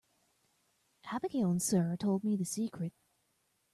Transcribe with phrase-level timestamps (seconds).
[1.11, 2.91] Abigail and Sara told me the secret.